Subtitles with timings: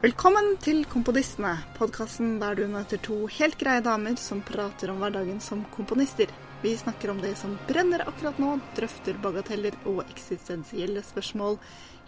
[0.00, 5.42] Velkommen til Komponistene, podkasten der du møter to helt greie damer som prater om hverdagen
[5.44, 6.30] som komponister.
[6.62, 11.58] Vi snakker om det som brenner akkurat nå, drøfter bagateller og eksistensielle spørsmål,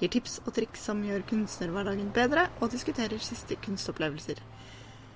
[0.01, 4.41] gir tips og triks som gjør kunstnerhverdagen bedre, og diskuterer siste kunstopplevelser.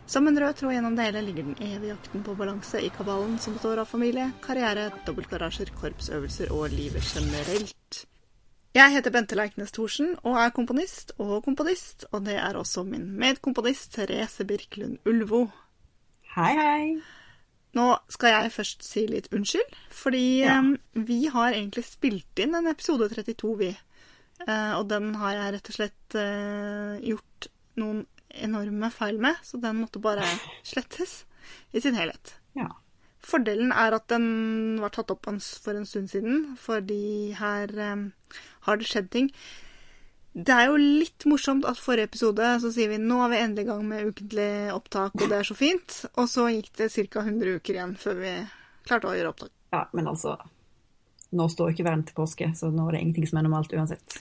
[0.05, 3.39] Som en rød tråd gjennom det hele ligger den evige jakten på balanse i kabalen
[3.41, 8.05] som består av familie, karriere, dobbeltgarasjer, korpsøvelser og livet generelt.
[8.77, 13.07] Jeg heter Bente Leiknes Thorsen og er komponist og komponist, og det er også min
[13.21, 15.47] medkomponist Therese Birkelund Ulvo.
[16.37, 16.89] Hei, hei.
[17.77, 20.59] Nå skal jeg først si litt unnskyld, fordi Ja.
[20.95, 23.71] vi har egentlig spilt inn en episode 32, vi.
[24.47, 27.49] Eh, og den har jeg rett og slett eh, gjort
[27.81, 30.25] noen enorme feil med, så den måtte bare
[30.65, 31.23] slettes
[31.73, 32.35] i sin helhet.
[32.57, 32.69] Ja.
[33.27, 38.05] Fordelen er at den var tatt opp for en stund siden, fordi her eh,
[38.69, 39.31] har det skjedd ting.
[40.37, 43.65] Det er jo litt morsomt at forrige episode så sier vi nå er vi endelig
[43.65, 46.03] i gang med ukentlig opptak, og det er så fint.
[46.21, 47.23] Og så gikk det ca.
[47.25, 48.35] 100 uker igjen før vi
[48.87, 49.55] klarte å gjøre opptak.
[49.73, 50.37] ja, men altså
[51.37, 54.21] Nå står ikke verden til påske, så nå er det ingenting som er normalt uansett.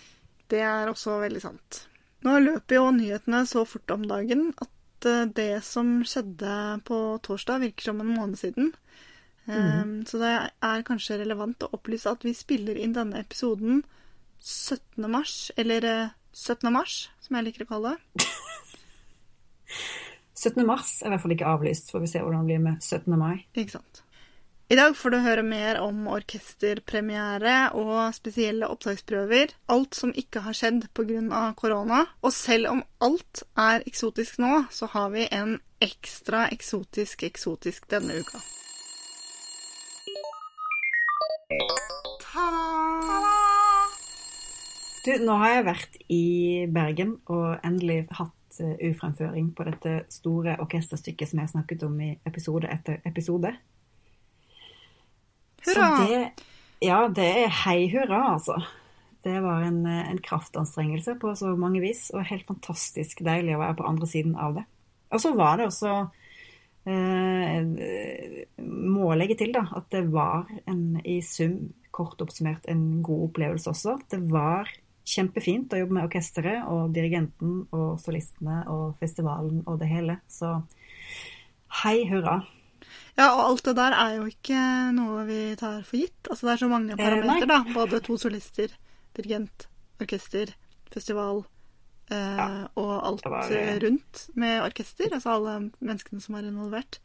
[0.50, 1.84] Det er også veldig sant.
[2.26, 6.56] Nå løper jo nyhetene så fort om dagen at eh, det som skjedde
[6.88, 8.74] på torsdag, virker som en måned siden.
[9.48, 10.32] Eh, Så det
[10.64, 13.84] er kanskje relevant å opplyse at vi spiller inn denne episoden
[14.42, 15.10] 17.
[15.10, 16.72] mars, eller eh, 17.
[16.74, 18.26] mars, som jeg liker å kalle det.
[20.36, 20.66] 17.
[20.68, 23.16] mars er i hvert fall ikke avlyst, får vi se hvordan det blir med 17.
[23.18, 23.46] mai.
[23.56, 24.02] Ikke sant.
[24.70, 29.54] I dag får du høre mer om orkesterpremiere og spesielle opptaksprøver.
[29.70, 31.54] Alt som ikke har skjedd pga.
[31.54, 32.08] korona.
[32.26, 38.18] Og selv om alt er eksotisk nå, så har vi en ekstra eksotisk eksotisk denne
[38.26, 38.42] uka.
[45.06, 46.24] Du, nå har jeg vært i
[46.74, 52.72] Bergen og endelig hatt ufremføring på dette store orkesterstykket som jeg snakket om i episode
[52.72, 53.52] etter episode.
[55.68, 55.90] Hurra!
[55.94, 56.50] Så det,
[56.82, 58.58] ja, det er hei hurra, altså.
[59.26, 63.62] Det var en, eh, en kraftanstrengelse på så mange vis, og helt fantastisk deilig å
[63.62, 64.66] være på andre siden av det.
[65.14, 66.25] Og så var det også eh,
[68.66, 73.72] Må legge til, da, at det var en, i sum, kort oppsummert, en god opplevelse
[73.72, 73.96] også.
[74.12, 74.70] Det var
[75.06, 80.20] kjempefint å jobbe med orkesteret og dirigenten og solistene og festivalen og det hele.
[80.30, 80.58] Så
[81.84, 82.42] hei hurra.
[83.16, 84.62] Ja, og alt det der er jo ikke
[84.96, 86.28] noe vi tar for gitt.
[86.30, 87.62] Altså, det er så mange Eh, parametere, da.
[87.74, 88.74] Både to solister,
[89.16, 89.68] dirigent,
[90.02, 90.52] orkester,
[90.92, 91.46] festival
[92.14, 95.12] eh, og alt var, eh, eh, rundt med orkester.
[95.14, 97.00] Altså alle menneskene som er involvert.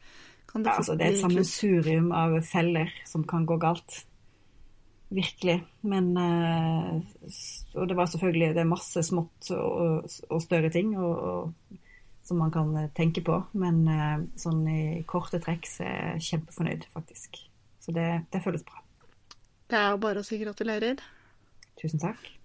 [0.51, 4.05] Kan Ja, altså, det er et sammensurium av feller som kan gå galt.
[5.11, 5.63] Virkelig.
[5.81, 11.77] Men Og det var selvfølgelig det er masse smått og, og større ting og, og,
[12.23, 13.41] som man kan tenke på.
[13.53, 13.83] Men
[14.39, 17.43] sånn i korte trekk så er jeg kjempefornøyd, faktisk.
[17.79, 18.79] Så det, det føles bra.
[19.67, 20.99] Det er jo bare å si gratulerer.
[21.79, 22.40] Tusen takk.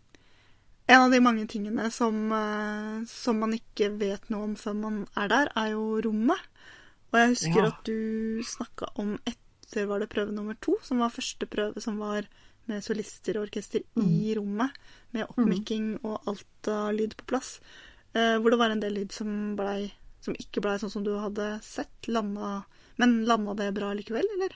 [0.89, 4.99] En av de mange tingene som, eh, som man ikke vet noe om før man
[5.19, 6.39] er der, er jo rommet.
[7.13, 7.67] Og jeg husker Ja.
[7.73, 11.99] at du snakka om etter var det prøve nummer to, som var første prøve som
[11.99, 12.27] var
[12.69, 14.71] med solister og orkester i rommet,
[15.13, 17.61] med oppmikking og alt av lyd på plass.
[18.15, 21.13] Eh, hvor det var en del lyd som, ble, som ikke blei sånn som du
[21.19, 22.07] hadde sett.
[22.09, 22.65] Landa,
[22.99, 24.55] men landa det bra likevel, eller?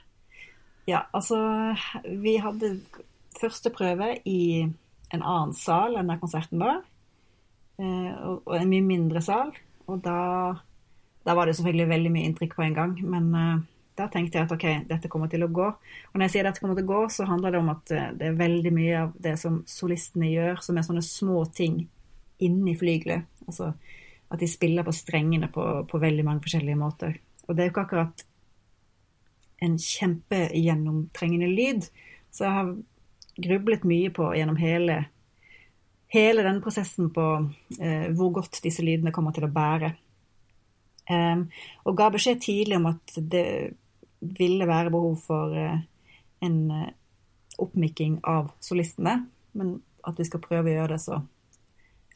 [0.86, 2.80] Ja, altså Vi hadde
[3.40, 4.72] første prøve i
[5.10, 6.82] en annen sal enn der konserten var.
[7.78, 9.52] eh, Og en mye mindre sal.
[9.90, 10.54] Og da,
[11.26, 12.96] da var det selvfølgelig veldig mye inntrykk på en gang.
[13.02, 13.62] Men eh,
[13.98, 15.66] da tenkte jeg at ok, dette kommer til å gå.
[15.66, 18.10] Og når jeg sier dette kommer til å gå, så handler det om at eh,
[18.16, 21.82] det er veldig mye av det som solistene gjør, som er sånne små ting
[22.40, 23.26] inni flygelet.
[23.46, 23.72] Altså
[24.30, 27.16] at de spiller på strengene på, på veldig mange forskjellige måter.
[27.48, 28.22] Og det er jo ikke akkurat
[29.60, 31.88] en kjempegjennomtrengende lyd.
[32.30, 32.70] Så jeg har
[33.42, 35.00] grublet mye på gjennom hele,
[36.12, 37.26] hele denne prosessen på
[37.80, 39.92] eh, hvor godt disse lydene kommer til å bære.
[41.10, 41.46] Em,
[41.84, 43.46] og ga beskjed tidlig om at det
[44.20, 45.80] ville være behov for eh,
[46.46, 46.92] en eh,
[47.60, 49.18] oppmikking av solistene,
[49.58, 49.74] men
[50.06, 51.18] at vi skal prøve å gjøre det så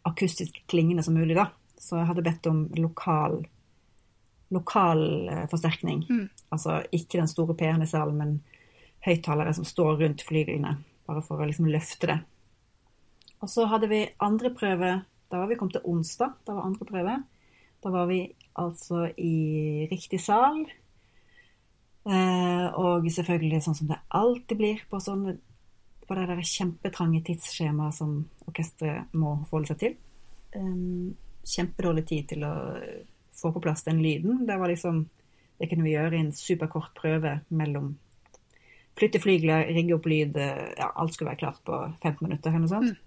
[0.09, 1.49] akustisk klingende som mulig, da.
[1.81, 3.43] Så jeg hadde bedt om lokal
[4.55, 6.05] lokal eh, forsterkning.
[6.55, 8.35] Altså ikke den store P-en i salen, men
[9.05, 10.76] høyttalere som står rundt flyglene,
[11.09, 12.19] bare for å liksom løfte det.
[13.45, 14.93] Og så hadde vi andre prøve,
[15.31, 17.17] da var vi kommet til onsdag, da var andre prøve.
[17.85, 18.23] Da var vi
[18.56, 20.62] altså i riktig sal.
[22.05, 25.37] Eh, og selvfølgelig sånn som det alltid blir på sånne
[26.05, 28.17] på det der kjempetrange tidsskjemaet som
[28.49, 29.95] orkesteret må forholde seg til.
[30.55, 31.15] Um,
[31.49, 32.55] kjempedårlig tid til å
[33.35, 34.45] få på plass den lyden.
[34.47, 35.07] Det var liksom
[35.55, 37.93] Det kunne vi gjøre i en superkort prøve mellom
[38.94, 42.70] Flytte flygler, rigge opp lyd ja, Alt skulle være klart på 15 minutter eller noe
[42.70, 43.00] sånt.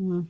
[0.00, 0.24] Mm.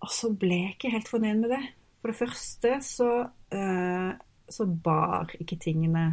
[0.00, 1.60] Og så ble jeg ikke helt fornøyd med det.
[2.00, 4.10] For det første så, uh,
[4.48, 6.06] så bar ikke tingene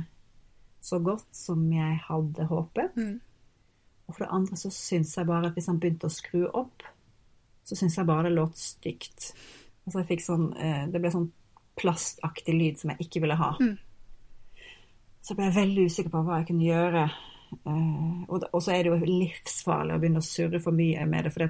[0.84, 3.00] så godt som jeg hadde håpet.
[3.00, 3.16] Mm.
[4.08, 6.84] Og for det andre så syns jeg bare at hvis han begynte å skru opp,
[7.68, 9.32] så syns jeg bare det låt stygt.
[9.86, 11.32] Altså jeg fikk sånn uh, Det ble sånn
[11.78, 13.54] plastaktig lyd som jeg ikke ville ha.
[13.62, 13.76] Mm.
[15.28, 17.04] Så ble jeg veldig usikker på hva jeg kunne gjøre.
[17.68, 21.34] Uh, og, så er det jo livsfarlig å begynne å surre for mye med det,
[21.36, 21.50] for det,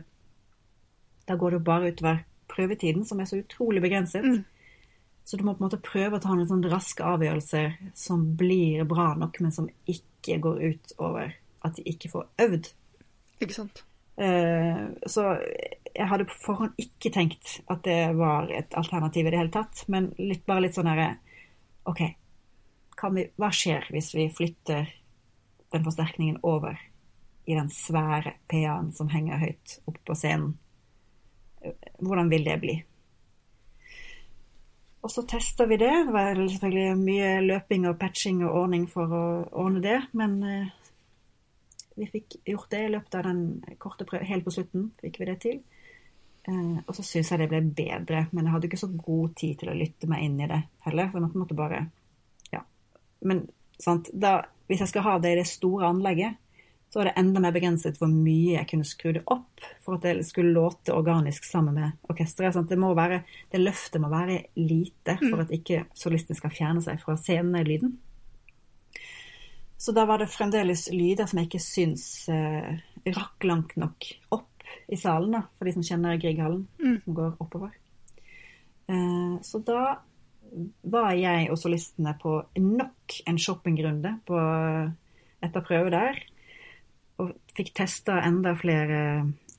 [1.29, 4.25] da går det jo bare utover prøvetiden, som er så utrolig begrenset.
[4.25, 4.45] Mm.
[5.27, 8.85] Så du må på en måte prøve å ta noen sånne raske avgjørelser som blir
[8.89, 11.35] bra nok, men som ikke går ut over
[11.67, 12.71] at de ikke får øvd.
[13.43, 13.83] Ikke sant.
[14.17, 15.35] Uh, så
[15.91, 19.83] jeg hadde på forhånd ikke tenkt at det var et alternativ i det hele tatt,
[19.91, 21.11] men litt, bare litt sånn herre
[21.87, 22.01] OK,
[23.13, 24.89] vi, hva skjer hvis vi flytter
[25.73, 26.79] den forsterkningen over
[27.47, 30.55] i den svære PA-en som henger høyt oppe på scenen?
[31.99, 32.75] Hvordan vil det bli?
[35.05, 35.93] Og så tester vi det.
[36.07, 39.23] Det var selvfølgelig mye løping og patching og ordning for å
[39.55, 40.73] ordne det, men eh,
[41.97, 43.41] vi fikk gjort det i løpet av den
[43.79, 44.27] korte prøven.
[44.27, 45.61] Helt på slutten fikk vi det til.
[46.47, 49.61] Eh, og så syns jeg det ble bedre, men jeg hadde ikke så god tid
[49.61, 51.09] til å lytte meg inn i det heller.
[51.11, 51.85] Så jeg måtte bare.
[53.19, 53.45] Men
[54.13, 54.33] da,
[54.67, 56.37] hvis jeg skal ha det i det store anlegget,
[56.89, 60.05] så var det enda mer begrenset hvor mye jeg kunne skru det opp for at
[60.05, 62.55] det skulle låte organisk sammen med orkesteret.
[62.69, 63.19] Det,
[63.51, 67.97] det løftet må være lite for at ikke solisten skal fjerne seg fra scenelyden.
[69.77, 72.79] Så da var det fremdeles lyder som jeg ikke syns eh,
[73.13, 76.95] rakk langt nok opp i salen, da, for de som kjenner Grieghallen, mm.
[77.03, 77.75] som går oppover.
[78.87, 79.99] Eh, så da
[80.83, 84.41] var jeg og solistene på nok en shoppingrunde på,
[85.43, 86.19] etter prøve der
[87.21, 89.01] og fikk testa enda flere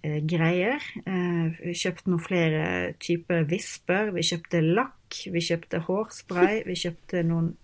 [0.07, 0.83] eh, greier.
[1.05, 2.65] Eh, vi kjøpte noen flere
[3.03, 4.13] typer visper.
[4.15, 7.55] Vi kjøpte lakk, vi kjøpte hårspray, vi kjøpte noen,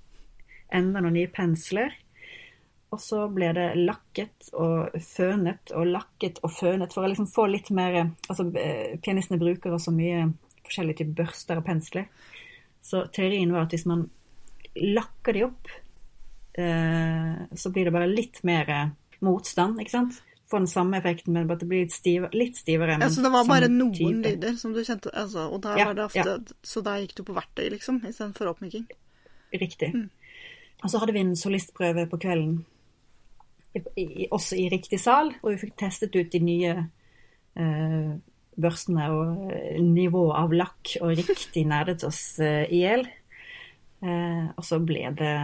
[0.74, 1.94] enda noen nye pensler.
[2.94, 7.48] Og så ble det lakket og fønet og lakket og fønet for å liksom få
[7.50, 10.28] litt mer Altså, eh, pianistene bruker også mye
[10.64, 12.10] forskjellige typer børster og pensler.
[12.84, 14.06] Så teorien var at hvis man
[14.74, 15.72] lakker de opp,
[16.60, 18.70] eh, så blir det bare litt mer
[19.24, 20.18] motstand, ikke sant?
[20.50, 22.98] Får den samme effekten, men bare at det blir litt, stiv, litt stivere.
[23.00, 24.34] Ja, Så det var bare noen type.
[24.34, 26.36] lyder som du kjente altså, Og da ja, var det ofte ja.
[26.62, 28.84] Så da gikk du på verktøy, liksom, istedenfor oppmyking?
[29.54, 29.94] Riktig.
[29.94, 30.10] Mm.
[30.84, 32.58] Og så hadde vi en solistprøve på kvelden,
[33.74, 36.74] i, i, også i riktig sal, og vi fikk testet ut de nye
[37.56, 38.12] eh,
[38.60, 43.06] børstene og nivået nivå av lakk, og riktig nerdet oss eh, i hjel.
[44.04, 45.36] Eh, og så ble det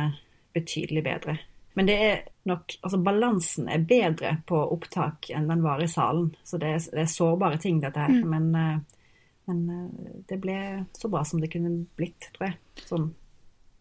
[0.55, 1.39] betydelig bedre.
[1.79, 6.33] Men det er nok Altså, balansen er bedre på opptak enn den var i salen.
[6.45, 8.15] Så det er, det er sårbare ting, dette her.
[8.15, 8.31] Mm.
[8.33, 9.05] Men, eh,
[9.51, 10.59] men, eh, det ble
[10.97, 12.59] så bra som det kunne blitt, tror jeg.
[12.89, 13.11] Sånn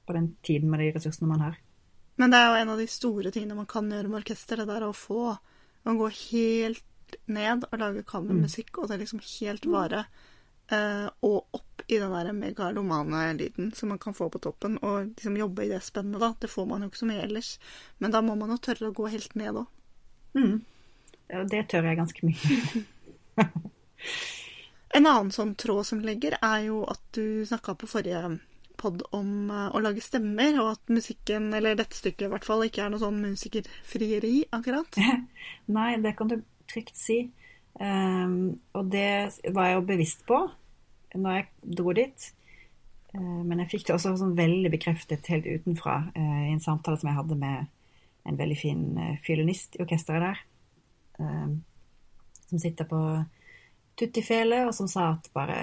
[0.05, 1.57] på den tiden med de ressursene man har.
[2.19, 4.67] Men det er jo en av de store tingene man kan gjøre med orkester, det
[4.67, 5.35] der å få
[5.87, 6.83] å gå helt
[7.31, 8.81] ned og lage kammermusikk, mm.
[8.81, 10.03] og det er liksom helt vare.
[10.69, 15.15] Uh, og opp i den der megalomane lyden som man kan få på toppen, og
[15.15, 16.33] liksom jobbe i det spennet, da.
[16.39, 17.55] Det får man jo ikke så mye ellers.
[17.97, 19.71] Men da må man jo tørre å gå helt ned òg.
[20.37, 20.59] Mm.
[21.49, 22.83] Det tør jeg ganske mye.
[24.97, 28.37] en annen sånn tråd som ligger, er jo at du snakka på forrige
[28.79, 32.63] pod om uh, å lage stemmer, og at musikken, eller dette stykket i hvert fall,
[32.65, 35.01] ikke er noe sånn musikerfrieri, akkurat.
[35.77, 37.19] Nei, det kan du trygt si.
[37.79, 40.41] Um, og det var jeg jo bevisst på
[41.15, 42.27] når jeg dro dit.
[43.13, 46.99] Uh, men jeg fikk det også sånn veldig bekreftet helt utenfra uh, i en samtale
[46.99, 47.69] som jeg hadde med
[48.29, 50.43] en veldig fin uh, fiolinist i orkesteret der.
[51.19, 51.59] Um,
[52.49, 52.99] som sitter på
[53.99, 55.57] tuttifele, og som sa at bare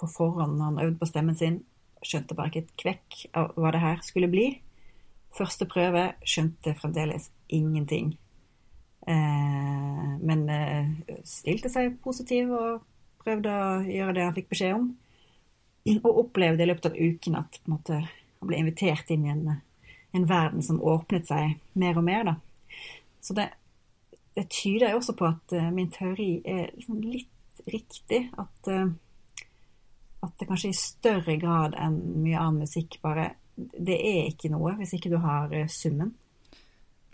[0.00, 1.60] på forhånd når han øvde på stemmen sin,
[2.02, 4.46] skjønte bare ikke et kvekk av hva det her skulle bli.
[5.36, 8.16] Første prøve skjønte fremdeles ingenting.
[9.06, 10.90] Eh, men eh,
[11.26, 12.82] stilte seg positiv og
[13.22, 14.90] prøvde å gjøre det han fikk beskjed om.
[15.92, 19.42] Og opplevde i løpet av uken at måte, han ble invitert inn i en,
[20.14, 22.28] en, verden som åpnet seg mer og mer.
[22.30, 22.36] Da.
[23.22, 23.48] Så det,
[24.38, 28.28] det tyder også på at uh, min teori er liksom litt riktig.
[28.38, 28.70] At,
[30.22, 34.72] at det kanskje i større grad enn mye annen musikk bare Det er ikke noe
[34.78, 36.14] hvis ikke du har summen.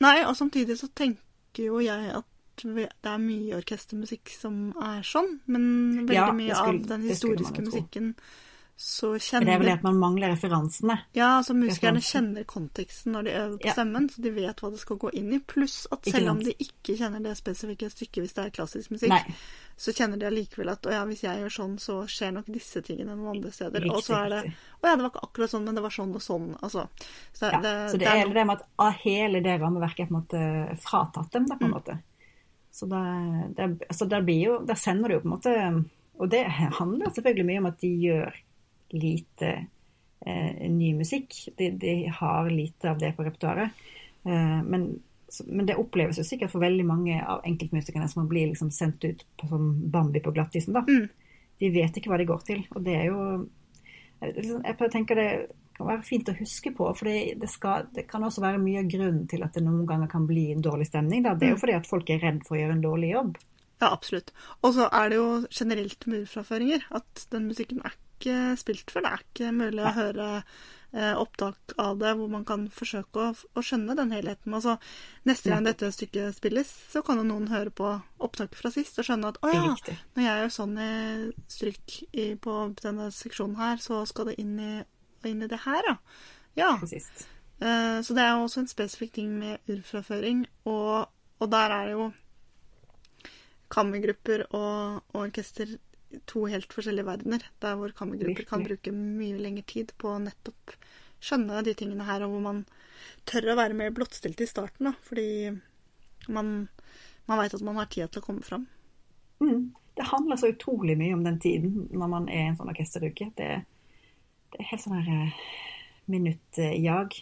[0.04, 1.27] Nei, og samtidig så tenker
[1.58, 2.24] tenker jo jeg at
[2.58, 7.62] det er mye orkestermusikk som er sånn, men veldig Ja, mye skulle- av den historiske
[7.62, 8.22] musikken tro.
[8.78, 10.94] Så kjenner Det er vel det at man mangler referansene.
[11.18, 13.72] Ja, altså musikerne kjenner konteksten når de øver på Ja.
[13.74, 15.40] stemmen, så de vet hva det skal gå inn i.
[15.40, 19.10] Pluss at selv om de ikke kjenner det spesifikke stykket hvis det er klassisk musikk,
[19.10, 19.34] Nei.
[19.76, 22.80] så kjenner de allikevel at å ja, hvis jeg gjør sånn, så skjer nok disse
[22.86, 23.88] tingene noen andre steder.
[23.90, 26.14] og så er det å ja, det var ikke akkurat sånn, men det var sånn
[26.14, 26.48] og sånn.
[26.62, 26.88] Altså.
[27.34, 30.14] Så, Ja, det, så det, er det med at ah, hele det rammeverket er på
[30.14, 31.74] en måte fratatt dem, da, på en Mm.
[31.80, 31.98] måte.
[32.70, 33.02] Så da,
[33.58, 35.84] det, altså det blir jo, der sender du jo på en måte
[36.20, 38.34] Og det handler selvfølgelig mye om at de gjør
[38.94, 39.50] lite
[40.26, 41.34] eh, ny musikk.
[41.58, 43.84] De, de har lite av det på repertoaret.
[44.24, 44.88] Eh, men,
[45.46, 49.24] men det oppleves jo sikkert for veldig mange av enkeltmusikerne som blir liksom sendt ut
[49.36, 50.76] på, som Bambi på glattisen.
[50.78, 50.84] da.
[50.88, 51.08] Mm.
[51.58, 52.66] De vet ikke hva de går til.
[52.74, 53.22] Og det er jo
[54.20, 55.30] jeg liksom- Jeg tenker det
[55.78, 58.82] kan være fint å huske på, for det, det, skal, det kan også være mye
[58.90, 61.22] grunn til at det noen ganger kan bli en dårlig stemning.
[61.22, 61.36] Da.
[61.38, 63.38] Det er jo fordi at folk er redd for å gjøre en dårlig jobb.
[63.78, 64.32] Ja, absolutt.
[64.66, 69.06] Og så er det jo generelt med urfraføringer at den musikken er ikke spilt før.
[69.06, 70.26] Det er ikke mulig å høre
[70.92, 74.54] eh, opptak av det hvor man kan forsøke å, å skjønne den helheten.
[74.56, 74.76] Altså,
[75.28, 77.90] neste gang dette stykket spilles, så kan jo noen høre på
[78.24, 79.62] opptaket fra sist og skjønne at å ja,
[80.16, 80.90] når jeg gjør sånn i
[81.52, 84.72] stryk i, på denne seksjonen her, så skal det inn i,
[85.28, 85.96] inn i det her, ja.
[86.58, 86.72] Ja.
[87.60, 91.06] Eh, Så det er jo også en spesifikk ting med urfraføring, og,
[91.38, 92.08] og der er det jo
[93.68, 95.74] kammergrupper og, og orkester
[96.30, 100.76] to helt forskjellige verdener, der hvor kammergrupper kan bruke mye lengre tid på å nettopp
[101.24, 102.62] skjønne de tingene her, og hvor man
[103.28, 105.28] tør å være mer blottstilt i starten, da, fordi
[106.32, 106.68] man,
[107.28, 108.66] man veit at man har tid til å komme fram.
[109.42, 109.72] Mm.
[109.98, 113.32] Det handler så utrolig mye om den tiden når man er i en sånn orkesteruke.
[113.34, 113.48] Det,
[114.52, 115.40] det er helt sånn her eh,
[116.06, 117.16] minuttjag.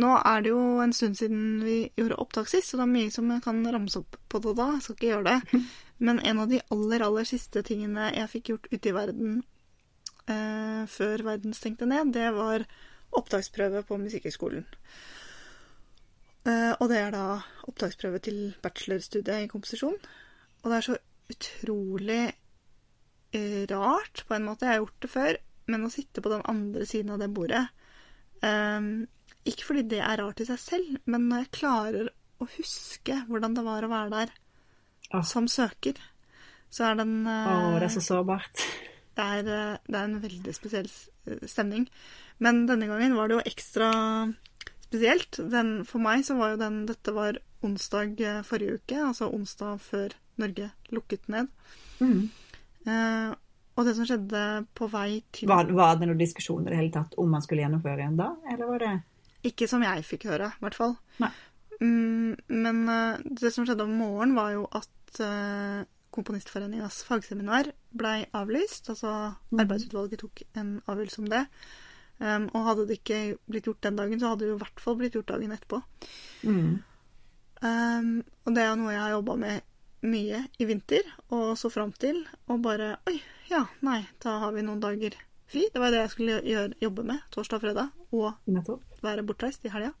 [0.00, 3.12] Nå er det jo en stund siden vi gjorde opptak sist, så det er mye
[3.14, 4.66] som jeg kan ramse opp på det da.
[4.74, 5.62] Jeg skal ikke gjøre det.
[6.00, 9.42] Men en av de aller, aller siste tingene jeg fikk gjort ute i verden
[10.24, 12.64] eh, før verden stengte ned, det var
[13.20, 14.64] opptaksprøve på Musikkhøgskolen.
[16.48, 17.24] Eh, og det er da
[17.68, 19.98] opptaksprøve til bachelorstudiet i komposisjon.
[20.62, 20.98] Og det er så
[21.30, 22.22] utrolig
[23.36, 24.66] eh, rart, på en måte.
[24.66, 25.40] Jeg har gjort det før,
[25.70, 27.66] men å sitte på den andre siden av det bordet
[28.42, 28.88] eh,
[29.46, 33.58] Ikke fordi det er rart i seg selv, men når jeg klarer å huske hvordan
[33.58, 34.32] det var å være der
[35.10, 35.24] Åh.
[35.26, 35.98] som søker,
[36.70, 38.64] så er den eh, Å, det er så sårbart.
[39.18, 40.90] det er, eh, det er en veldig spesiell
[41.48, 41.88] stemning.
[42.40, 43.90] Men denne gangen var det jo ekstra
[44.86, 45.38] spesielt.
[45.52, 49.78] Den, for meg så var jo den Dette var onsdag eh, forrige uke, altså onsdag
[49.84, 51.50] før Norge lukket ned.
[52.00, 52.30] Mm.
[52.88, 53.30] Eh,
[53.76, 54.40] og det som skjedde
[54.76, 57.62] på vei til Var, var det noen diskusjon i det hele tatt om man skulle
[57.64, 58.90] gjennomføre en da, eller var det
[59.52, 60.96] Ikke som jeg fikk høre, i hvert fall.
[61.22, 61.30] Nei.
[61.80, 64.90] Mm, men eh, det som skjedde om morgenen, var jo at
[65.20, 65.82] uh,
[66.14, 68.88] Komponistforeningas fagseminar blei avlyst.
[68.90, 69.60] Altså Mhm.
[69.62, 71.46] arbeidsutvalget tok en avgjørelse om det.
[72.20, 74.80] Um, og hadde det ikke blitt gjort den dagen, så hadde det jo i hvert
[74.80, 75.82] fall blitt gjort dagen etterpå.
[76.44, 76.82] mm.
[77.62, 79.62] Um, og det er jo noe jeg har jobba med
[80.02, 82.22] mye i vinter, og så fram til.
[82.48, 85.12] Og bare Oi, ja, nei, da har vi noen dager
[85.50, 85.66] fri.
[85.72, 88.82] Det var det jeg skulle gjøre, jobbe med torsdag og fredag, og Nettopp.
[89.02, 89.92] være bortreist i helga.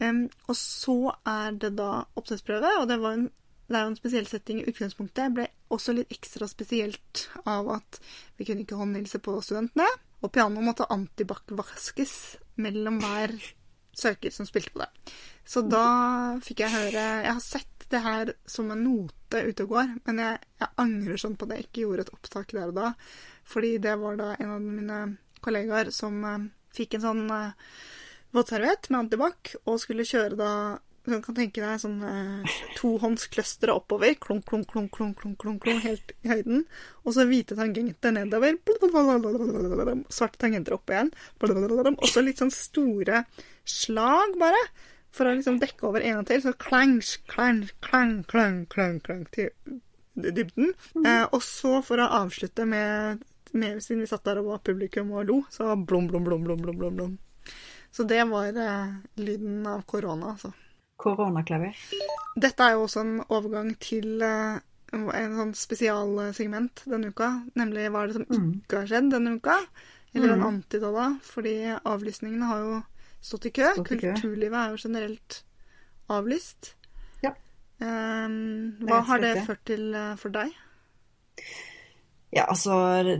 [0.00, 3.30] Um, og så er det da opptaksprøve, og det, var en,
[3.68, 5.34] det er jo en spesiell setting i utgangspunktet.
[5.36, 8.00] Ble også litt ekstra spesielt av at
[8.38, 9.88] vi kunne ikke håndhilse på studentene.
[10.24, 12.14] Og pianoet måtte antibac-vaskes
[12.64, 13.36] mellom hver
[13.98, 14.88] søker som spilte på det.
[15.48, 15.84] Så da
[16.44, 20.20] fikk jeg høre Jeg har sett det her som en note ute og går, men
[20.20, 22.90] jeg, jeg angrer sånn på at jeg ikke gjorde et opptak der og da.
[23.48, 24.98] Fordi det var da en av mine
[25.44, 27.70] kollegaer som eh, fikk en sånn eh,
[28.36, 30.52] våtserviett med antibac og skulle kjøre da
[31.08, 35.82] du kan tenke deg sånn eh, tohåndsclustere oppover, klunk, klunk, klunk, klunk, klunk, klunk, klunk,
[35.84, 36.64] helt i høyden.
[37.04, 38.58] Og så hvite tangenter nedover.
[40.12, 41.12] Svarte tangenter opp igjen.
[41.40, 43.24] Og så litt sånn store
[43.68, 44.60] slag, bare.
[45.14, 46.42] For å liksom dekke over en og til.
[46.44, 46.98] Så klang,
[47.30, 49.52] klang, klang, klang, klang, klang til
[50.18, 50.74] dybden.
[51.04, 53.24] Eh, og så for å avslutte med,
[53.54, 56.62] med Siden vi satt der og var publikum og lo, så blom, blom, blom, blom,
[56.62, 57.18] blom, blom, blom.
[57.94, 60.52] Så det var eh, lyden av korona, altså.
[60.98, 61.76] Koronaklaver.
[62.38, 64.58] Dette er jo også en overgang til eh,
[64.92, 67.28] en sånn spesialsegment denne uka.
[67.58, 68.52] Nemlig hva er det som Mm.
[68.62, 69.56] ikke har skjedd denne uka?
[70.14, 70.46] Eller en Mm.
[71.22, 72.82] Fordi avlysningene har jo
[73.20, 73.72] stått i kø.
[73.74, 74.12] Stått i kø.
[74.14, 75.42] Kulturlivet er jo generelt
[76.08, 76.74] avlyst.
[77.22, 77.32] Ja.
[77.80, 78.28] Er
[78.80, 80.50] hva har det ført til eh, for deg?
[82.32, 82.72] Ja, altså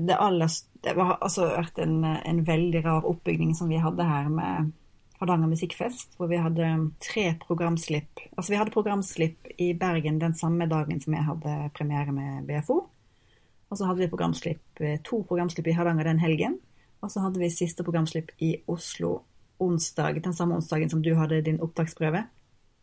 [0.06, 0.48] det aller
[0.82, 4.72] Det har altså vært en, en veldig rar oppbygning som vi hadde her med
[5.18, 6.68] Hardanger Musikkfest, hvor vi hadde
[7.02, 8.22] tre programslipp.
[8.36, 12.78] Altså vi hadde programslipp i Bergen den samme dagen som jeg hadde premiere med BFO.
[13.68, 16.58] Og så hadde vi programslipp, eh, to programslipp i Hardanger den helgen.
[17.02, 19.22] Og så hadde vi siste programslipp i Oslo
[19.58, 22.24] onsdag, den samme onsdagen som du hadde din opptaksprøve.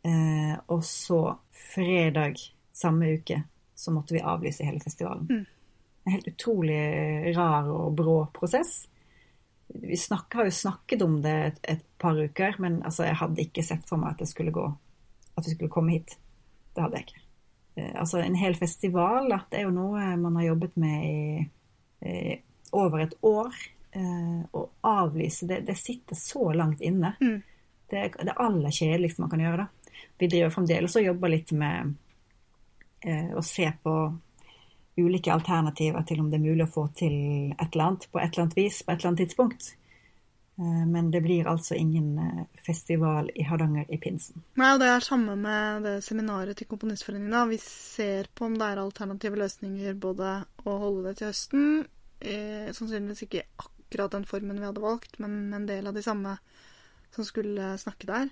[0.06, 2.36] Eh, og så fredag
[2.74, 3.44] samme uke
[3.76, 5.28] så måtte vi avlyse hele festivalen.
[5.30, 5.46] Mm.
[6.06, 8.88] En helt utrolig rar og brå prosess.
[9.68, 13.46] Vi snakker, har jo snakket om det et, et par uker, men altså, jeg hadde
[13.46, 14.66] ikke sett for meg at det skulle gå
[15.36, 16.18] At vi skulle komme hit.
[16.76, 17.24] Det hadde jeg ikke.
[17.76, 21.48] Eh, altså, en hel festival, da, det er jo noe man har jobbet med i,
[22.08, 22.16] i
[22.76, 23.58] over et år.
[23.96, 27.14] Eh, å avlyse, det, det, sitter så langt inne.
[27.22, 27.42] Mm.
[27.90, 29.66] Det er det aller kjedeligste man kan gjøre.
[29.66, 30.02] da.
[30.20, 31.94] Vi driver fremdeles og jobber litt med
[33.04, 33.96] eh, å se på
[34.98, 37.16] ulike alternativer til om det er mulig å få til
[37.52, 39.74] et eller annet på et eller annet vis på et eller annet tidspunkt.
[40.58, 44.44] Eh, men det blir altså ingen eh, festival i Hardanger i pinsen.
[44.56, 47.52] Nei, og Det er samme med det seminaret til Komponistforeningen.
[47.52, 51.70] Vi ser på om det er alternative løsninger, både å holde det til høsten,
[52.22, 56.38] eh, sannsynligvis ikke akkurat den formen vi hadde valgt, men en del av de samme
[57.16, 58.32] som skulle snakke der.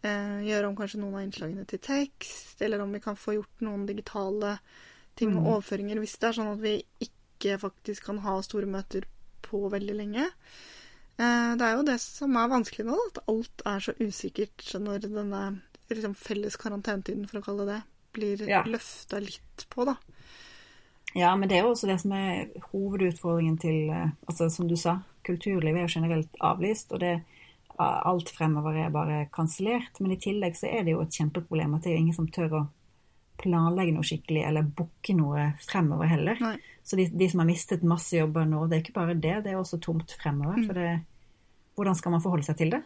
[0.00, 3.64] Eh, gjøre om kanskje noen av innslagene til tekst, eller om vi kan få gjort
[3.66, 4.56] noen digitale
[5.20, 5.48] ting og Mm.
[5.54, 6.74] overføringer hvis det er sånn at vi
[7.06, 9.04] ikke faktisk kan ha store møter
[9.44, 10.26] på veldig lenge.
[11.20, 15.02] Eh, det er jo det som er vanskelig nå, at alt er så usikkert når
[15.06, 15.60] denne
[15.90, 18.62] liksom, felles karantenetiden, for å kalle det det, blir Ja.
[18.64, 19.96] løfta litt på, da.
[21.14, 24.76] Ja, men det er jo også det som er hovedutfordringen til eh, altså Som du
[24.76, 27.22] sa, kulturlivet er jo generelt avlyst, og det
[27.78, 30.00] alt fremover er bare kansellert.
[30.00, 32.26] Men i tillegg så er det jo et kjempeproblem at det er jo ingen som
[32.28, 32.68] tør å
[33.40, 36.38] planlegge noe skikkelig eller booke noe fremover heller.
[36.44, 36.56] Nei.
[36.84, 39.52] Så de, de som har mistet masse jobber nå, det er ikke bare det, det
[39.52, 40.60] er også tomt fremover.
[40.66, 40.88] For det,
[41.76, 42.82] hvordan skal man forholde seg til det?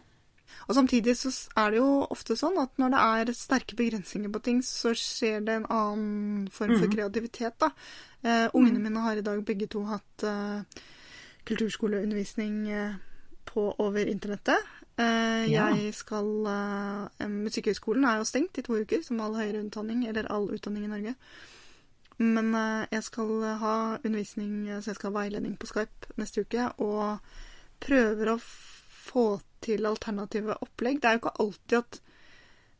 [0.69, 4.41] Og samtidig så er det jo ofte sånn at når det er sterke begrensninger på
[4.45, 6.93] ting, så skjer det en annen form for Mhm.
[6.93, 7.71] kreativitet, da.
[8.23, 10.61] Eh, ungene mine har i dag begge to hatt eh,
[11.49, 12.93] kulturskoleundervisning eh,
[13.45, 14.57] på over internettet.
[14.97, 15.69] Eh, Ja.
[15.75, 20.29] Jeg skal eh, Musikkhøgskolen er jo stengt i to uker, som all høyere utdanning, eller
[20.31, 21.15] all utdanning i Norge.
[22.17, 26.69] Men eh, jeg skal ha undervisning, så jeg skal ha veiledning på Skype neste uke,
[26.79, 27.19] og
[27.83, 29.27] prøver å få
[29.61, 31.01] til alternative opplegg.
[31.01, 32.01] Det er jo ikke alltid at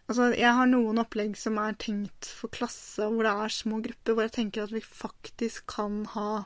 [0.06, 4.14] Altså, jeg har noen opplegg som er tenkt for klasse, hvor det er små grupper,
[4.14, 6.44] hvor jeg tenker at vi faktisk kan ha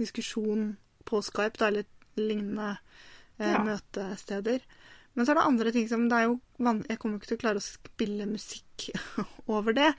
[0.00, 0.72] diskusjon
[1.06, 1.84] på Skype, da, eller
[2.18, 2.72] lignende
[3.38, 3.60] eh, Ja.
[3.62, 4.64] møtesteder.
[5.14, 6.38] Men så er det andre ting som det er jo
[6.88, 8.86] Jeg kommer ikke til å klare å spille musikk
[9.52, 9.90] over det.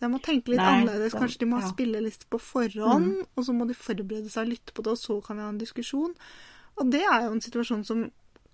[0.00, 1.12] Jeg må tenke litt Nei, annerledes.
[1.12, 1.68] det- Kanskje de må ja.
[1.70, 5.20] spilleliste på forhånd, og så må de forberede seg og lytte på det, og så
[5.24, 6.14] kan vi ha en diskusjon.
[6.76, 8.02] Og det er jo en situasjon som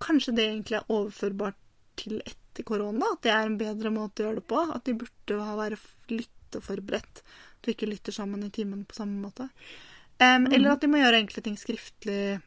[0.02, 1.54] kanskje det egentlig er overførbart
[1.96, 3.08] til etter korona.
[3.16, 4.60] At det er en bedre måte å gjøre det på.
[4.74, 5.78] At de burde ha være
[6.12, 7.22] lytteforberedt.
[7.58, 9.48] At vi ikke lytter sammen i timen på samme måte.
[10.22, 12.40] Em, Eller at de må gjøre enkle ting skriftlig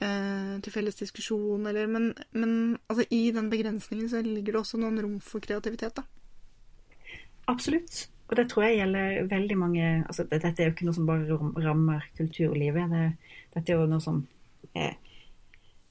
[0.00, 4.80] eh, til felles diskusjon, eller Men, men altså, i den begrensningen så ligger det også
[4.80, 6.04] noen rom for kreativitet, da.
[7.50, 8.08] Absolutt.
[8.30, 11.26] Og det tror jeg gjelder veldig mange altså Dette er jo ikke noe som bare
[11.26, 12.92] ram- rammer kulturlivet.
[12.92, 13.06] Det,
[13.56, 14.20] dette er jo noe som
[14.78, 14.94] eh,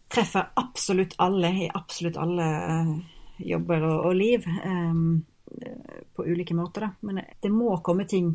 [0.09, 2.93] treffer absolutt alle i absolutt alle eh,
[3.51, 4.47] jobber og, og liv.
[4.47, 5.03] eh,
[6.15, 6.89] på ulike måter, da.
[7.01, 8.31] Men det må komme ting,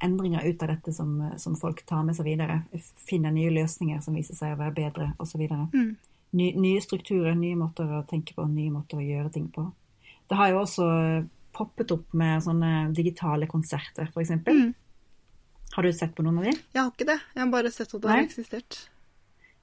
[0.00, 2.60] endringer ut av dette som, som folk tar med seg videre.
[3.08, 5.46] Finner nye løsninger som viser seg å være bedre, osv.
[5.48, 5.92] Mm.
[6.36, 9.64] Ny, nye strukturer, nye måter å tenke på, nye måter å gjøre ting på.
[10.30, 10.86] Det har jo også
[11.56, 14.36] poppet opp med sånne digitale konserter, f.eks.
[14.46, 14.70] Mm.
[15.74, 16.54] Har du sett på noen av de?
[16.54, 17.18] Jeg har ikke det.
[17.34, 18.78] Jeg har bare sett at det har eksistert.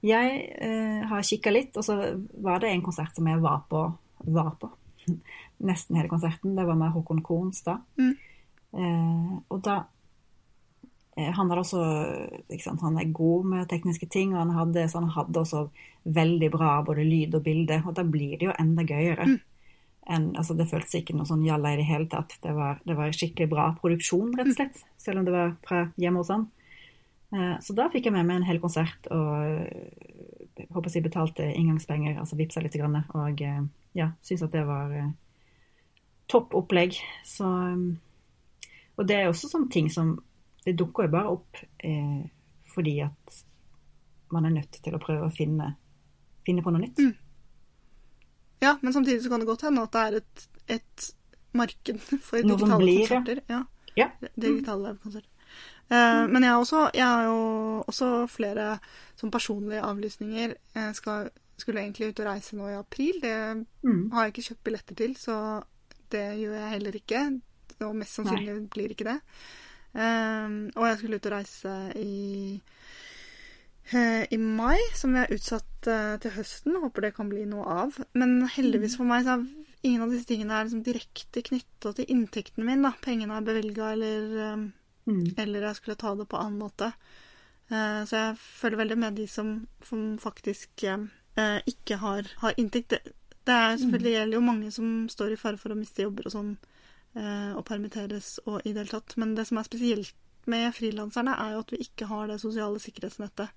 [0.04, 1.96] Jeg eh, har kikka litt, og så
[2.44, 3.82] var det en konsert som jeg var på.
[4.28, 4.70] Var på.
[5.68, 6.56] Nesten hele konserten.
[6.56, 7.82] Det var med Håkon Kornstad.
[7.98, 8.12] Mm.
[8.78, 9.82] Eh, og da
[11.18, 11.82] Han hadde også
[12.62, 15.64] sant, Han er god med tekniske ting, og han hadde, så han hadde også
[16.04, 17.80] veldig bra både lyd og bilde.
[17.86, 19.26] Og da blir det jo enda gøyere.
[19.26, 19.38] Mm.
[20.08, 22.36] En, altså det føltes ikke noe sånn jalla i det hele tatt.
[22.44, 24.78] Det var, det var skikkelig bra produksjon, rett og slett.
[24.96, 26.46] Selv om det var fra hjemme hos han.
[27.34, 29.90] Eh, Så da fikk jeg med meg en hel konsert og eh,
[30.58, 33.60] jeg håper jeg betalte inngangspenger, altså vippsa litt, grann, og eh,
[33.94, 35.10] ja, syntes at det var eh,
[36.26, 36.96] topp opplegg.
[37.26, 40.16] Så eh, Og det er også sånne ting som
[40.68, 42.26] Det dukker jo bare opp eh,
[42.74, 43.38] fordi at
[44.34, 45.70] man er nødt til å prøve å finne,
[46.44, 47.00] finne på noe nytt.
[47.00, 47.14] Mm.
[48.60, 50.44] Ja, men samtidig så kan det godt hende at det er et,
[50.76, 51.08] et
[51.56, 53.42] marked for Noe digitale blir, konserter.
[53.48, 53.62] Ja.
[53.98, 54.08] Ja.
[54.36, 55.30] Digitale konserter.
[55.88, 57.38] Eh, men jeg har, også, jeg har jo
[57.88, 58.66] også flere
[59.16, 60.56] som personlige avlysninger.
[60.76, 63.16] Jeg skal skulle egentlig ut og reise nå i april.
[63.22, 63.32] Det
[63.82, 64.10] Mm.
[64.12, 65.38] har jeg ikke kjøpt billetter til, så
[66.12, 67.22] det gjør jeg heller ikke.
[67.80, 69.16] Og mest sannsynlig blir ikke det.
[69.94, 72.60] Ehm, og jeg skulle ut og reise i,
[73.92, 76.76] uh, i mai, som vi har utsatt uh, til høsten.
[76.82, 78.00] Håper det kan bli noe av.
[78.18, 79.46] Men heldigvis for meg så er
[79.86, 82.82] ingen av disse tingene liksom direkte knytta til inntekten min.
[82.84, 82.92] da.
[83.04, 84.72] Pengene er bevilga, eller, um,
[85.08, 85.32] Mm.
[85.38, 86.92] eller jeg skulle ta det på annen måte.
[87.70, 90.84] Uh, så jeg føler veldig med de som, som faktisk
[91.38, 92.90] ikke har, har inntekt.
[92.90, 93.14] Det,
[93.46, 96.32] det er selvfølgelig gjelder jo mange som står i fare for å miste jobber og
[96.34, 96.58] sånn,
[97.16, 99.16] og permitteres og i det hele tatt.
[99.20, 100.14] Men det som er spesielt
[100.48, 103.48] med frilanserne, er jo at vi ikke har det sosiale sikkerhetsnettet.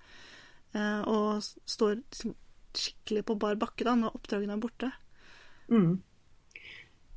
[0.74, 2.34] eh, og står liksom
[2.72, 4.88] skikkelig på bar bakke da, når oppdragene er borte.
[5.68, 6.00] Mm.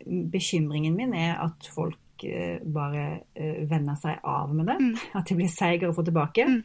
[0.06, 3.04] Bekymringen min er at folk eh, bare
[3.34, 4.78] eh, venner seg av med det.
[5.18, 6.48] At de blir seigere å få tilbake.
[6.48, 6.60] Mm.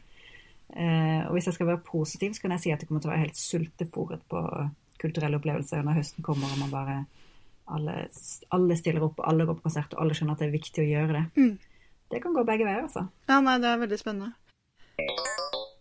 [0.74, 3.10] Uh, og hvis jeg skal være positiv, så kan jeg si at det kommer til
[3.10, 4.40] å være helt sultefòret på
[4.98, 6.96] kulturelle opplevelser når høsten kommer og man bare
[7.70, 8.08] alle,
[8.56, 10.88] alle stiller opp, alle går på konsert, og alle skjønner at det er viktig å
[10.88, 11.24] gjøre det.
[11.38, 11.92] Mm.
[12.10, 13.06] Det kan gå begge veier, altså.
[13.30, 14.34] Ja, nei, det er veldig spennende.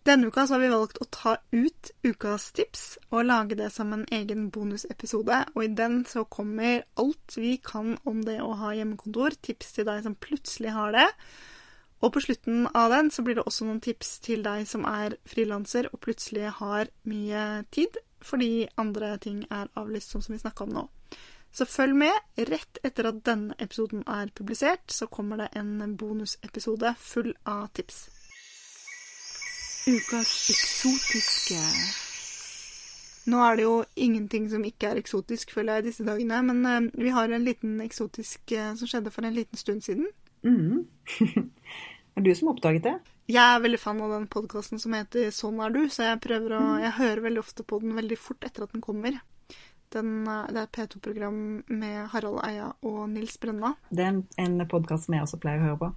[0.04, 2.82] Denne uka har vi valgt å ta ut ukas tips
[3.14, 5.38] og lage det som en egen bonusepisode.
[5.56, 9.38] Og i den så kommer alt vi kan om det å ha hjemmekontor.
[9.40, 11.06] Tips til deg som plutselig har det.
[12.04, 15.16] Og på slutten av den så blir det også noen tips til deg som er
[15.24, 20.64] frilanser og plutselig har mye tid fordi andre ting er avlyst, sånn som vi snakka
[20.64, 20.84] om nå.
[21.54, 22.16] Så følg med.
[22.50, 28.06] Rett etter at denne episoden er publisert, så kommer det en bonusepisode full av tips.
[29.84, 31.60] Ukas eksotiske
[33.28, 36.42] Nå er det jo ingenting som ikke er eksotisk, føler jeg, disse dagene.
[36.44, 40.10] Men eh, vi har en liten eksotisk eh, som skjedde for en liten stund siden.
[40.44, 40.84] Mm.
[41.20, 41.44] det
[42.20, 42.96] er du som oppdaget det?
[43.32, 46.58] Jeg er veldig fan av den podkasten som heter Sånn er du, så jeg prøver
[46.58, 49.20] å Jeg hører veldig ofte på den veldig fort etter at den kommer.
[49.96, 51.40] Den, eh, det er et P2-program
[51.76, 53.76] med Harald Eia og Nils Brenna.
[53.92, 55.96] Det er en, en podkast som jeg også pleier å høre på.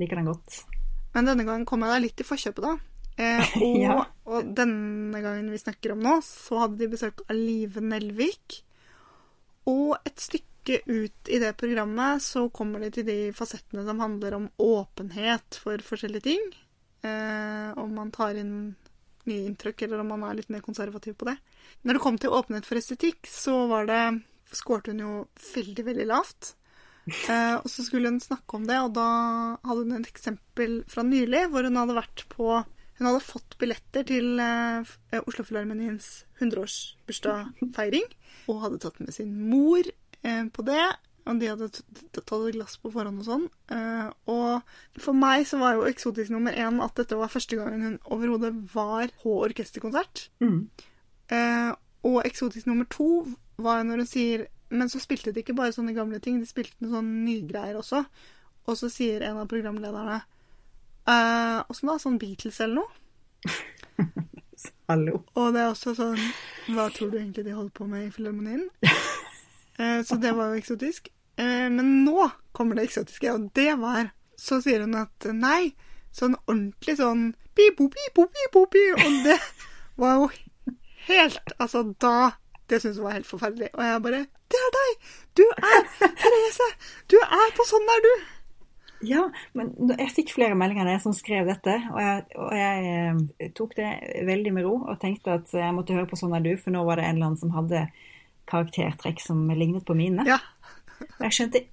[0.00, 0.62] Liker den godt.
[1.16, 2.97] Men denne gangen kom jeg deg litt i forkjøpet, da.
[3.18, 3.96] Eh, og, Ja.
[4.30, 8.60] og denne gangen vi snakker om nå, så hadde de besøk av Live Nelvik.
[9.68, 14.36] Og et stykke ut i det programmet så kommer de til de fasettene som handler
[14.36, 16.44] om åpenhet for forskjellige ting.
[17.06, 18.74] Eh, om man tar inn
[19.28, 21.36] nye inntrykk, eller om man er litt mer konservativ på det.
[21.84, 24.02] Når det kom til åpenhet for estetikk, så var det
[24.56, 25.12] skårte hun jo
[25.52, 26.54] veldig, veldig lavt.
[27.08, 29.08] Eh, og så skulle hun snakke om det, og da
[29.64, 32.48] hadde hun et eksempel fra nylig hvor hun hadde vært på
[32.98, 38.08] Hun hadde fått billetter til eh, f- Oslo Filharmoniens 100-årsbursdagsfeiring.
[38.48, 39.82] Og hadde tatt med sin mor
[40.22, 40.80] eh, på det.
[41.28, 43.42] Og de hadde tatt et glass på forhånd og sånn.
[43.74, 47.84] Eh, og for meg så var jo eksotisk nummer én at dette var første gangen
[47.84, 50.28] hun overhodet var på orkesterkonsert.
[50.40, 50.62] Mm.
[51.34, 51.70] Eh,
[52.08, 53.26] og eksotisk nummer to
[53.60, 56.76] var når hun sier Men så spilte de ikke bare sånne gamle ting, de spilte
[56.84, 58.02] noen sånne nygreier også.
[58.68, 60.18] Og så sier en av programlederne
[61.12, 61.98] eh, Åssen da?
[62.02, 63.54] Sånn Beatles eller noe?
[64.90, 65.22] Hallo.
[65.36, 66.16] Og det er også sånn
[66.72, 68.64] Hva tror du egentlig de holder på med i Filharmonien?
[68.84, 71.10] uh, så det var jo eksotisk.
[71.38, 75.74] Uh, men nå kommer det eksotiske, og det var Så sier hun at nei,
[76.14, 79.38] sånn ordentlig sånn bibo, bibo, bibo, bibo, Og det
[80.00, 80.30] var jo
[81.08, 82.32] helt Altså, da
[82.68, 83.70] Det syntes hun var helt forferdelig.
[83.74, 85.12] Og jeg bare Det er deg!
[85.36, 86.72] Du er Therese!
[87.12, 88.12] Du er på Sånn er du!
[89.06, 92.94] Ja, men jeg fikk flere meldinger av jeg som skrev dette, og jeg, og jeg
[93.38, 93.90] eh, tok det
[94.26, 96.82] veldig med ro og tenkte at jeg måtte høre på Sånn er du, for nå
[96.86, 97.84] var det en eller annen som hadde
[98.48, 100.24] karaktertrekk som lignet på mine.
[100.26, 100.40] Ja.
[100.98, 101.66] Og jeg skjønte,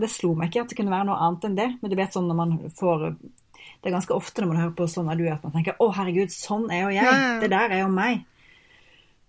[0.00, 2.14] Det slo meg ikke at det kunne være noe annet enn det, men du vet
[2.14, 5.24] sånn når man får Det er ganske ofte når man hører på Sånn er du,
[5.30, 7.06] at man tenker 'Å, herregud, sånn er jo jeg'.
[7.06, 7.40] Ja, ja, ja.
[7.40, 8.26] Det der er jo meg.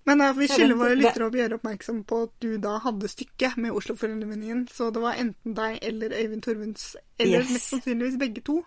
[0.10, 3.52] Men uh, vi skylder våre lyttere å gjøre oppmerksom på at du da hadde stykke
[3.62, 7.52] med Oslo-foreldremenyen, så det var enten deg eller Øyvind Torvunds, eller Yes.
[7.54, 8.64] mest sannsynligvis begge to,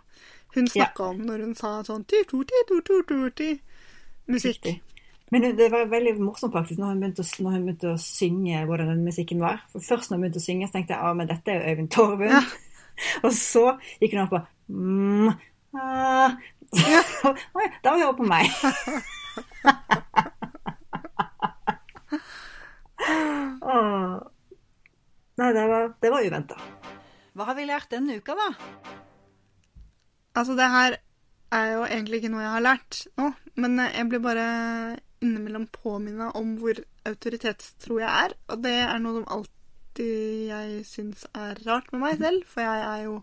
[0.55, 3.51] hun snakka om når hun sa sånn ti, to, ti, to, to, to, ti.
[4.31, 4.63] Musikk.
[4.63, 4.81] Riktig.
[5.31, 8.87] Men det- var veldig morsomt faktisk når hun begynte å, hun begynte å synge hvordan
[8.93, 9.65] den musikken var.
[9.73, 11.71] For Først når hun begynte å synge, så tenkte jeg ja, men dette er jo
[11.73, 12.31] Øyvind Torvund.
[12.31, 12.43] Ja.
[13.25, 15.29] og så gikk hun opp på mm,
[15.75, 16.31] ah.
[17.83, 18.47] Da var hun på meg.
[25.35, 26.59] Nei, det var, det var uventa.
[27.35, 28.49] Hva har vi lært denne uka, da?
[30.39, 30.99] Altså, det her
[31.55, 33.31] er jo egentlig ikke noe jeg har lært nå,
[33.63, 34.47] men jeg blir bare
[35.25, 41.27] innimellom påminna om hvor autoritetstro jeg er, og det er noe som alltid jeg syns
[41.39, 43.19] er rart med meg selv, for jeg er jo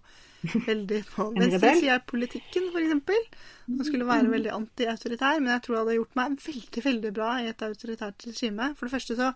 [0.65, 3.41] veldig på venstresida i politikken, f.eks.
[3.71, 7.33] Og skulle være veldig anti-autoritær, men jeg tror det hadde gjort meg veldig veldig bra
[7.39, 8.71] i et autoritært regime.
[8.77, 9.31] For det første så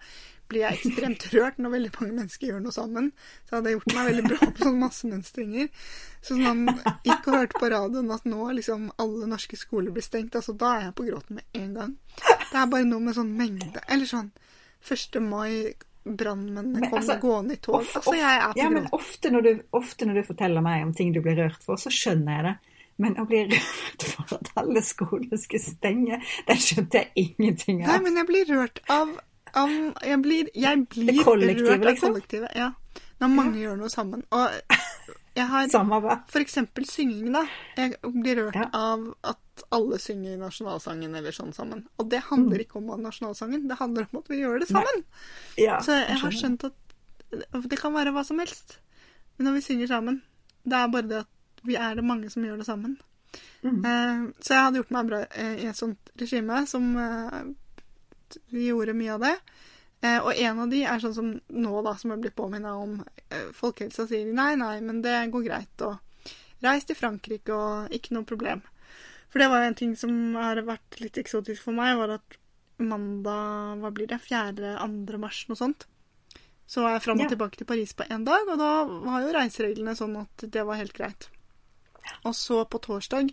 [0.51, 3.09] blir jeg ekstremt rørt når veldig mange mennesker gjør noe sammen.
[3.47, 5.71] Så hadde jeg gjort meg veldig bra på sånne massemønstringer.
[6.25, 10.05] Så når man gikk og hørte på radioen at nå liksom alle norske skoler blir
[10.05, 11.97] stengt, altså da er jeg på gråten med en gang.
[12.21, 14.29] Det er bare noe med sånn mengde Eller sånn
[14.85, 15.17] 1.
[15.25, 15.73] mai,
[16.05, 17.79] brannmennene kommer kom altså, gående i tog.
[17.81, 20.93] Altså, jeg er på ja, men ofte når, du, ofte når du forteller meg om
[20.93, 22.55] ting du blir rørt for, så skjønner jeg det.
[23.01, 27.89] Men å bli rørt for at alle skoler skulle stenge, det skjønte jeg ingenting av.
[27.89, 29.17] Nei, men jeg blir rørt av,
[29.55, 29.69] av
[30.03, 32.13] Jeg blir, jeg blir Det rørt av liksom?
[32.13, 32.55] kollektivet.
[32.55, 32.71] Ja.
[33.21, 34.23] Når mange gjør noe sammen.
[34.31, 34.49] Og
[35.35, 35.99] jeg har Samme
[36.31, 37.45] for eksempel synging, da.
[37.77, 38.69] Jeg blir rørt Ja.
[38.73, 41.85] av at alle synger nasjonalsangen eller sånn sammen.
[41.99, 42.29] Og det Mm.
[42.29, 45.03] handler ikke om nasjonalsangen, det handler om at vi gjør det sammen.
[45.57, 46.73] Ja, Så jeg har skjønt at
[47.69, 48.77] det kan være hva som helst.
[49.37, 50.21] Men når vi synger sammen,
[50.65, 51.27] det er bare det at
[51.63, 52.97] vi er det mange som gjør det sammen.
[53.63, 53.83] Mm.
[53.85, 57.43] Eh, så jeg hadde gjort meg bra eh, i et sånt regime som eh,
[58.51, 59.35] vi gjorde mye av det.
[60.05, 62.97] Eh, og en av de er sånn som nå, da, som jeg blitt påminna om.
[63.29, 65.85] Eh, folkehelsa sier nei, nei, men det går greit.
[65.87, 66.33] Og
[66.65, 68.63] reis til Frankrike og ikke noe problem.
[69.31, 72.37] For det var en ting som har vært litt eksotisk for meg, var at
[72.79, 75.19] mandag, hva blir det, 4.-2.
[75.21, 75.87] mars, noe sånt.
[76.65, 79.33] Så var jeg fram og tilbake til Paris på én dag, og da var jo
[79.35, 81.27] reisereglene sånn at det var helt greit.
[82.25, 83.29] Og så på torsdag,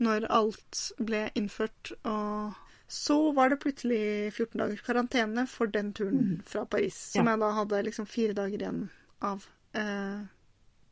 [0.00, 2.54] når alt ble innført, og
[2.90, 4.00] så var det plutselig
[4.34, 7.36] 14 dagers karantene for den turen fra Paris, som Ja.
[7.36, 8.80] jeg da hadde liksom fire dager igjen
[9.22, 9.46] av.
[9.78, 10.20] Eh,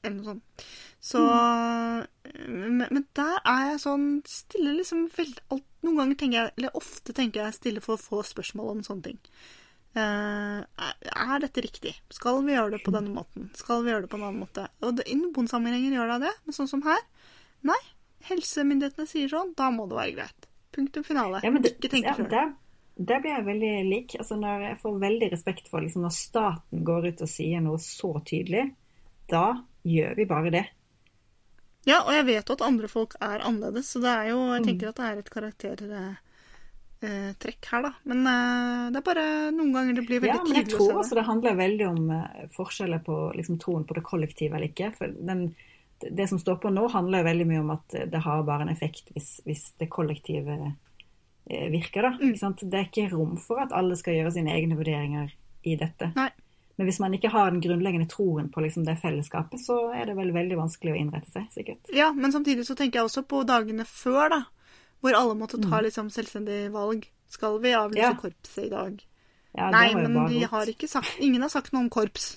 [0.06, 0.66] eller noe sånt.
[1.02, 1.18] Så
[2.48, 6.74] men, men der er jeg sånn stille liksom veldig alt, Noen ganger tenker jeg, eller
[6.74, 9.18] ofte tenker jeg stille for å få spørsmål om sånne ting.
[9.94, 11.92] Eh, er, er dette riktig?
[12.11, 13.46] Skal vi gjøre det på denne måten?
[13.54, 14.64] Skal vi gjøre det på en annen måte?
[14.82, 16.98] Og det, I noen sammenhenger gjør det det, men sånn som her
[17.66, 17.78] Nei.
[18.26, 20.47] Helsemyndighetene sier sånn, da må det være greit.
[20.78, 21.40] Punktum finale.
[21.42, 22.28] Ja, men det, Ikke tenke ja, sjøl.
[22.30, 22.52] der,
[23.10, 24.14] der blir jeg veldig lik.
[24.22, 27.78] Altså, når jeg får veldig respekt for liksom, når staten går ut og sier noe
[27.82, 28.68] så tydelig,
[29.28, 29.46] da
[29.88, 30.66] gjør vi bare det.
[31.88, 34.54] Ja, og jeg vet jo at andre folk er annerledes, så det er jo Mm.
[34.56, 37.90] Jeg tenker at det er et karaktertrekk her, da.
[38.10, 40.42] Men eh, det er bare noen ganger det blir veldig tydelig.
[40.42, 41.24] Ja, men jeg tror også det.
[41.28, 44.88] handler veldig om eh, forskjeller på liksom, troen på det kollektive eller ikke.
[44.98, 45.40] For den,
[46.00, 49.11] det som står på nå, handler veldig mye om at det har bare en effekt
[49.14, 50.58] hvis, hvis det kollektive
[51.50, 52.02] eh, virker.
[52.02, 52.11] Da.
[52.20, 52.34] Mm.
[52.70, 55.32] Det er ikke rom for at alle skal gjøre sine egne vurderinger
[55.64, 56.12] i dette.
[56.16, 56.30] Nei.
[56.78, 60.14] Men hvis man ikke har den grunnleggende troen på liksom, det fellesskapet, så er det
[60.16, 61.90] vel veldig vanskelig å innrette seg, sikkert.
[61.90, 64.44] Ja, men samtidig så tenker jeg også på dagene før, da.
[65.02, 65.84] Hvor alle måtte ta Mm.
[65.87, 67.08] liksom selvstendig valg.
[67.28, 68.14] Skal vi avlyse Ja.
[68.14, 69.02] korpset i dag?
[69.56, 72.37] Ja, Nei, men de har ikke sagt Ingen har sagt noe om korps.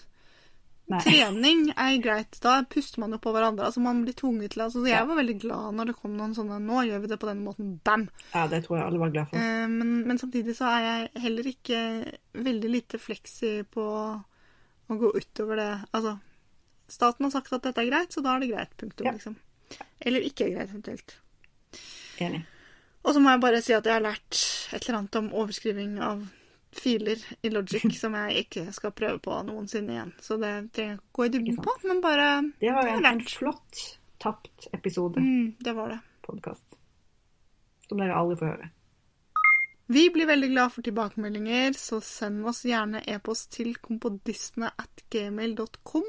[0.91, 0.99] Nei.
[1.05, 2.37] Trening er greit.
[2.43, 3.65] Da puster man jo på hverandre.
[3.69, 6.33] Altså Man blir tvunget til altså, så Jeg var veldig glad når det kom noen
[6.35, 7.69] sånne Nå gjør vi det på denne måten.
[7.85, 8.07] Bam!
[8.33, 9.37] Ja, det tror jeg alle var glad for.
[9.39, 11.79] Eh, men, men samtidig så er jeg heller ikke
[12.49, 13.85] veldig lite fleksi på
[14.91, 15.69] å gå utover det.
[15.95, 16.17] Altså,
[16.91, 18.73] staten har sagt at dette er greit, så da er det greit.
[18.81, 19.13] Punktum, Ja.
[19.15, 19.37] liksom.
[20.03, 21.15] Eller ikke greit, eventuelt.
[22.19, 22.43] Enig.
[23.07, 24.41] Og så må jeg bare si at jeg har lært
[24.75, 26.25] et eller annet om overskriving av
[26.71, 30.13] filer i Logic som jeg ikke skal prøve på noensinne igjen.
[30.21, 32.29] Så det trenger jeg ikke gå i dybden på, men bare
[32.61, 33.81] Det var jo en, en flott
[34.21, 35.99] tapt episode mm, Det var det.
[36.21, 36.77] podkast.
[37.89, 38.69] Som dere aldri får høre.
[39.91, 46.05] Vi blir veldig glad for tilbakemeldinger, så send oss gjerne e-post til kompodistene at gmail.com.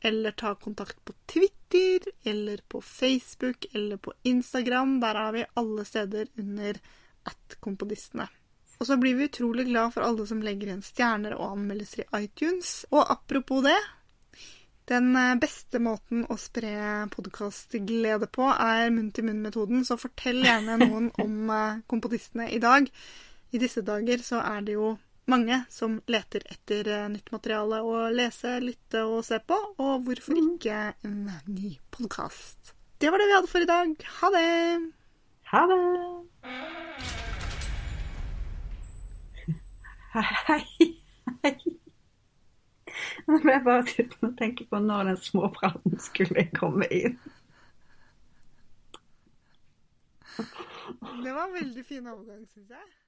[0.00, 4.96] Eller ta kontakt på Twitter, eller på Facebook, eller på Instagram.
[5.02, 6.80] Der er vi alle steder under
[7.28, 8.30] at kompodistene.
[8.76, 12.24] Og så blir vi utrolig glad for alle som legger igjen stjerner og anmeldelser i
[12.26, 12.82] iTunes.
[12.92, 13.78] Og apropos det,
[14.92, 21.56] den eh, beste måten å spre podkastglede på er munn-til-munn-metoden, så fortell gjerne noen om
[21.88, 22.90] komponistene i dag.
[23.54, 24.96] i disse dager så er det jo
[25.30, 30.38] mange som leter etter eh, nytt materiale å lese, lytte og se på, og hvorfor
[30.40, 32.74] ikke en ny podkast?
[32.98, 34.10] Det var det vi hadde for i dag.
[34.20, 34.50] Ha det!
[35.52, 37.25] Ha det!
[40.16, 41.02] Hei.
[41.42, 41.56] Hei.
[43.26, 47.18] Nå ble jeg bare sittende og tenke på når den småpraten skulle komme inn.
[50.36, 53.05] Det var en veldig fin overgang, syns jeg.